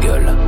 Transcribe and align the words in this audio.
Gueule. 0.00 0.47